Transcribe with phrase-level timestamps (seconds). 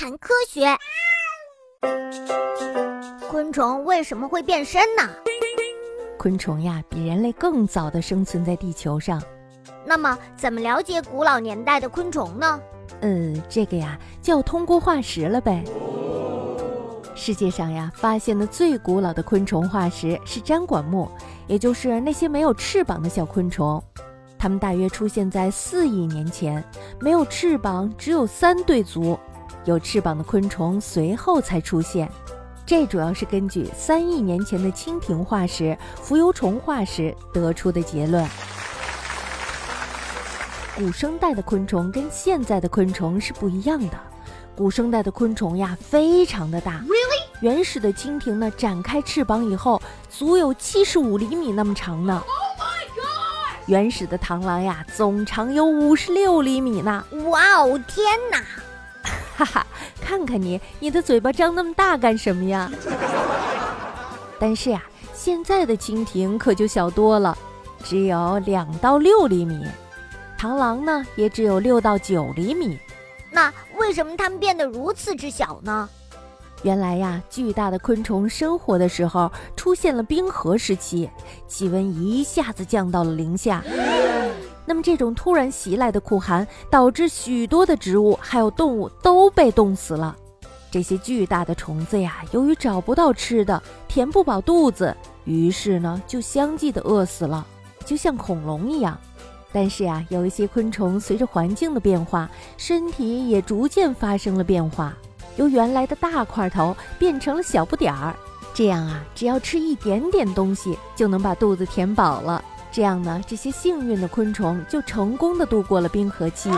[0.00, 0.66] 谈科学。
[3.28, 5.02] 昆虫为什么会变身呢？
[6.18, 9.22] 昆虫呀，比人类更早的生存在地球上。
[9.84, 12.58] 那么，怎么了解古老年代的昆虫呢？
[13.02, 15.62] 呃，这个呀，就要通过化石了呗。
[17.14, 21.10] 世界上呀，发现的最古老的昆虫化石是粘管目，
[21.46, 23.82] 也就是那些没有翅膀的小昆虫。
[24.38, 26.64] 它们大约出现在四亿年前，
[26.98, 29.20] 没有翅膀，只有三对足。
[29.64, 32.10] 有翅膀的昆虫随后才出现。
[32.66, 38.24] 这主要是根据三亿年前的蜻蜓化石、浮游虫化石得出的结论。
[40.76, 43.98] 古生代的昆虫跟现在的昆虫是不一样的。
[44.56, 46.82] 古生代的昆虫呀，非常的大。
[47.40, 52.22] 原始的蜻蜓呢，展开翅膀以后，足有七十五厘米那么长呢。
[52.26, 52.36] Oh
[53.66, 57.04] 原始的螳螂呀，总长有五十六厘米呢！
[57.26, 58.42] 哇哦，天哪！
[59.40, 59.66] 哈哈，
[60.02, 62.70] 看看你，你的嘴巴张那么大干什么呀？
[64.38, 64.82] 但是呀，
[65.14, 67.36] 现在的蜻蜓可就小多了，
[67.82, 69.64] 只有两到六厘米，
[70.38, 72.78] 螳螂呢也只有六到九厘米。
[73.30, 75.88] 那为什么它们变得如此之小呢？
[76.62, 81.08] 原来呀，巨大的昆虫生活的时候出现了冰河时期，
[81.48, 83.64] 气温一下子降到了零下。
[84.70, 90.16] 那么这种突然袭来的酷寒，导致许多的植物还有动物都被冻死了。
[90.70, 97.44] 这些巨大的虫子呀，由于找不到吃的，填不饱肚子，于是呢就相继的饿死了，
[97.84, 98.96] 就像恐龙一样。
[99.50, 104.96] 但是呀，有一些昆虫随着环境的变化，身体也逐渐发生了变化。
[105.34, 108.14] 由原来的大块头变成了小不点儿，
[108.54, 112.44] 这样啊，只要吃一点点东西就能把肚子填饱了。
[112.72, 116.50] 这样呢，这些幸运的昆虫就成功的度过了冰河期，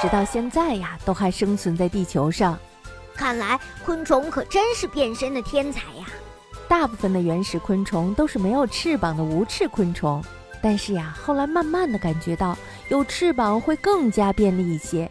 [0.00, 2.58] 直到现在呀，都还生存在地球上。
[3.14, 6.06] 看来昆虫可真是变身的天才呀！
[6.68, 10.20] 大部分的原始昆虫都是没有翅膀的无翅昆虫，
[10.60, 15.08] 但是呀，后来慢慢的感觉到有翅膀会更加便利一些。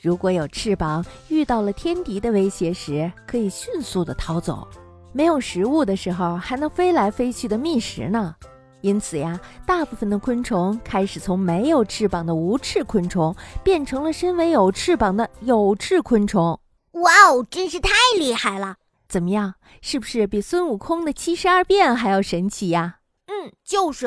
[0.00, 4.68] 如果有翅膀，遇到了天敌的威胁时，可以迅速的逃走；
[5.12, 8.36] 没有食物的时候，还能飞来飞去的觅食呢。
[8.82, 16.58] 因此呀，大部分的昆虫开始从没有翅膀的无翅昆虫，变成了身为有翅膀的有翅昆虫。
[16.92, 18.76] 哇哦，真是太厉害了！
[19.08, 22.96] 怎么样，是不是比孙悟空的七十二变还要神奇呀？
[23.26, 24.06] 嗯，就是。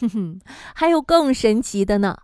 [0.00, 0.40] 哼哼，
[0.74, 2.16] 还有更神奇的呢，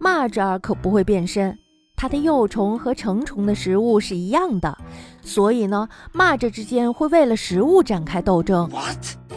[0.00, 1.58] 蚂蚱可不会变身。
[2.02, 4.76] 它的幼虫和成虫的食物是一样的，
[5.22, 8.68] 所以呢，蚂蚱之间会为了食物展开斗争。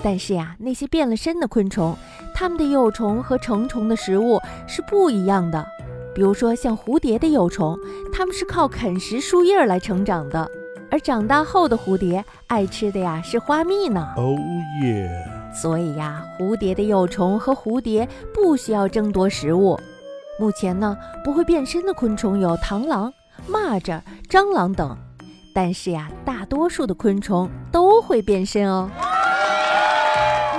[0.02, 1.96] 但是呀，那些变了身的昆虫，
[2.34, 5.64] 它们的幼虫和成虫的食物是不一样的。
[6.16, 7.78] 比如说，像蝴蝶的幼虫，
[8.12, 10.50] 它们是靠啃食树叶来成长的，
[10.90, 14.12] 而长大后的蝴蝶爱吃的呀是花蜜呢。
[14.18, 14.36] 哦
[14.82, 15.08] 耶！
[15.54, 19.80] 所以呀，蝴蝶的幼虫和蝴蝶不需要争夺食物。
[20.38, 23.14] 目前呢，不会变身的昆虫有螳螂、
[23.50, 24.98] 蚂蚱、蟑螂等，
[25.54, 28.90] 但是呀，大多数的昆虫都会变身哦。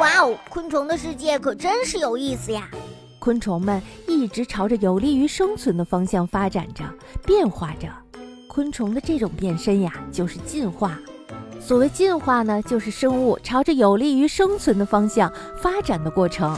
[0.00, 2.68] 哇哦，昆虫的世界可真是有意思呀！
[3.18, 6.84] 昆虫们一直朝着有利于生存的方向发展着、
[7.26, 7.88] 变化着。
[8.48, 10.98] 昆虫的这种变身呀，就是进化。
[11.60, 16.56] 所谓进化呢，就是生物朝着有利于生存的方向发展的过程。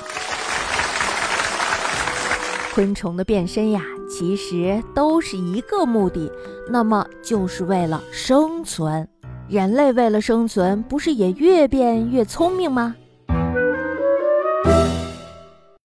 [2.78, 6.30] 昆虫的变身呀，其实都是一个目的，
[6.70, 9.08] 那么就是为了生存。
[9.48, 12.94] 人类为了生存，不是也越变越聪明吗？